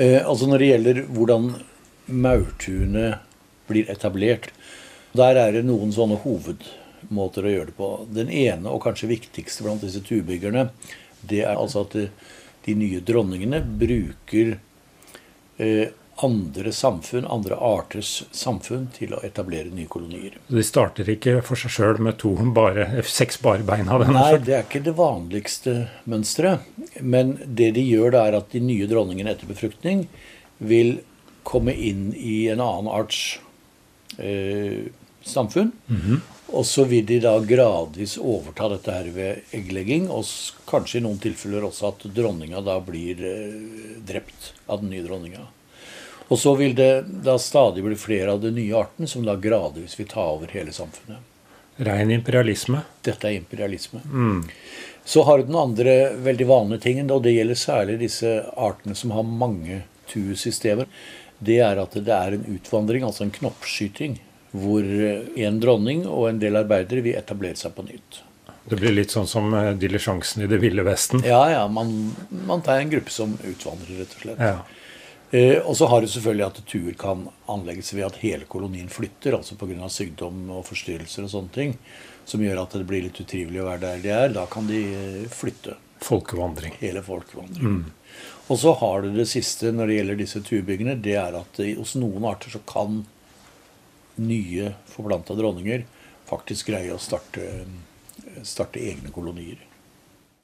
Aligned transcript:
Eh, 0.00 0.20
altså 0.24 0.48
Når 0.48 0.62
det 0.62 0.70
gjelder 0.70 1.02
hvordan 1.12 1.50
maurtunet 2.10 3.20
blir 3.68 3.90
etablert, 3.92 4.48
der 5.12 5.36
er 5.38 5.52
det 5.54 5.66
noen 5.66 5.92
sånne 5.94 6.16
hovedmåter 6.24 7.46
å 7.46 7.52
gjøre 7.52 7.70
det 7.70 7.76
på. 7.76 7.90
Den 8.10 8.32
ene 8.32 8.72
og 8.72 8.82
kanskje 8.86 9.10
viktigste 9.12 9.66
blant 9.66 9.84
disse 9.84 10.02
turbyggerne, 10.06 10.70
det 11.20 11.44
er 11.44 11.60
altså 11.60 11.84
at 11.84 11.94
de, 11.98 12.08
de 12.66 12.74
nye 12.78 13.02
dronningene 13.04 13.60
bruker 13.60 14.56
eh, 15.60 15.92
andre 16.24 16.72
samfunn, 16.72 17.26
andre 17.28 17.56
arters 17.56 18.24
samfunn, 18.32 18.88
til 18.96 19.14
å 19.16 19.20
etablere 19.24 19.72
nye 19.72 19.88
kolonier. 19.90 20.36
De 20.48 20.64
starter 20.64 21.08
ikke 21.12 21.38
for 21.44 21.60
seg 21.60 21.72
sjøl 21.76 22.00
med 22.04 22.18
to 22.20 22.32
bare, 22.56 22.88
seks 23.08 23.40
bare 23.44 23.64
barbeina? 23.64 24.00
Nei, 24.10 24.40
det 24.44 24.56
er 24.56 24.66
ikke 24.66 24.82
det 24.84 24.96
vanligste 24.98 25.76
mønsteret. 26.10 26.66
Men 27.02 27.36
det 27.44 27.72
de 27.76 27.84
gjør, 27.84 28.12
da 28.14 28.26
er 28.28 28.38
at 28.40 28.50
de 28.52 28.62
nye 28.64 28.88
dronningene 28.90 29.34
etter 29.34 29.50
befruktning 29.50 30.06
vil 30.58 30.98
komme 31.46 31.72
inn 31.72 32.10
i 32.14 32.48
en 32.52 32.60
annen 32.60 32.90
arts 32.92 33.38
eh, 34.18 34.90
samfunn. 35.22 35.72
Mm 35.86 36.00
-hmm. 36.00 36.20
Og 36.52 36.66
så 36.66 36.84
vil 36.84 37.06
de 37.06 37.20
da 37.20 37.38
gradvis 37.38 38.16
overta 38.18 38.68
dette 38.68 38.92
her 38.92 39.08
ved 39.14 39.54
egglegging, 39.54 40.08
og 40.10 40.26
kanskje 40.66 40.98
i 40.98 41.02
noen 41.04 41.18
tilfeller 41.18 41.64
også 41.64 41.92
at 41.92 42.06
dronninga 42.14 42.60
da 42.60 42.80
blir 42.80 43.22
eh, 43.22 43.96
drept 44.06 44.52
av 44.66 44.80
den 44.80 44.90
nye 44.90 45.06
dronninga. 45.06 45.46
Og 46.28 46.38
så 46.38 46.54
vil 46.54 46.74
det 46.78 47.04
da 47.26 47.38
stadig 47.38 47.82
bli 47.84 47.96
flere 47.98 48.32
av 48.32 48.42
den 48.42 48.54
nye 48.54 48.76
arten 48.76 49.06
som 49.06 49.24
da 49.26 49.34
gradvis 49.36 49.98
vil 49.98 50.06
ta 50.10 50.26
over 50.30 50.50
hele 50.54 50.72
samfunnet. 50.72 51.18
Rein 51.80 52.12
imperialisme? 52.12 52.82
Dette 53.06 53.28
er 53.28 53.38
imperialisme. 53.38 54.02
Mm. 54.04 54.42
Så 55.04 55.24
har 55.24 55.38
du 55.38 55.48
den 55.48 55.56
andre 55.56 55.94
veldig 56.20 56.46
vanlige 56.46 56.84
tingen, 56.84 57.10
og 57.10 57.24
det 57.24 57.32
gjelder 57.34 57.58
særlig 57.58 57.98
disse 58.02 58.34
artene 58.56 58.96
som 58.98 59.14
har 59.16 59.24
mange 59.24 59.82
tuesystemer. 60.10 60.90
Det 61.40 61.60
er 61.64 61.80
at 61.80 61.96
det 61.96 62.12
er 62.14 62.36
en 62.36 62.44
utvandring, 62.52 63.06
altså 63.06 63.24
en 63.24 63.32
knoppskyting, 63.34 64.18
hvor 64.52 64.84
en 64.84 65.60
dronning 65.62 66.04
og 66.08 66.28
en 66.28 66.42
del 66.42 66.60
arbeidere 66.60 67.06
vil 67.06 67.16
etablere 67.16 67.56
seg 67.56 67.72
på 67.76 67.86
nytt. 67.88 68.20
Det 68.70 68.76
blir 68.78 68.92
litt 68.94 69.10
sånn 69.14 69.26
som 69.26 69.48
eh, 69.56 69.72
dilisjansen 69.80 70.44
i 70.44 70.48
Det 70.50 70.60
ville 70.62 70.84
vesten? 70.86 71.24
Ja, 71.26 71.40
ja. 71.50 71.62
Man, 71.66 72.12
man 72.46 72.60
tar 72.62 72.82
en 72.82 72.92
gruppe 72.92 73.10
som 73.10 73.32
utvandrer, 73.40 74.02
rett 74.02 74.12
og 74.18 74.26
slett. 74.26 74.42
Ja. 74.44 74.60
Eh, 75.30 75.58
og 75.58 75.76
så 75.78 75.86
har 75.86 76.02
du 76.02 76.08
selvfølgelig 76.10 76.46
at 76.46 76.62
tuer 76.66 76.96
kan 76.98 77.28
anlegges 77.50 77.92
ved 77.94 78.08
at 78.08 78.18
hele 78.24 78.48
kolonien 78.50 78.88
flytter, 78.90 79.36
altså 79.36 79.54
pga. 79.58 79.86
sykdom 79.88 80.48
og 80.50 80.64
forstyrrelser 80.66 81.26
og 81.26 81.30
sånne 81.34 81.54
ting, 81.54 81.76
som 82.26 82.42
gjør 82.42 82.64
at 82.64 82.74
det 82.74 82.88
blir 82.88 83.04
litt 83.06 83.20
utrivelig 83.22 83.62
å 83.62 83.68
være 83.68 83.84
der 83.84 84.02
de 84.02 84.12
er. 84.16 84.34
Da 84.34 84.48
kan 84.50 84.66
de 84.70 84.82
eh, 84.90 85.30
flytte. 85.30 85.78
Folkevandring. 86.00 86.74
Hele 86.80 87.02
folkevandring. 87.04 87.74
Mm. 87.76 88.20
Og 88.50 88.58
så 88.58 88.72
har 88.80 89.04
du 89.04 89.10
det 89.14 89.28
siste 89.30 89.70
når 89.70 89.90
det 89.90 89.96
gjelder 89.98 90.18
disse 90.18 90.40
turbyggene, 90.42 90.94
det 90.98 91.18
er 91.20 91.36
at 91.38 91.60
hos 91.76 91.92
noen 92.00 92.24
arter 92.26 92.50
så 92.50 92.62
kan 92.66 93.02
nye 94.20 94.72
forplanta 94.90 95.36
dronninger 95.38 95.84
faktisk 96.30 96.70
greie 96.70 96.94
å 96.94 97.00
starte, 97.00 97.44
starte 98.46 98.82
egne 98.82 99.12
kolonier. 99.14 99.60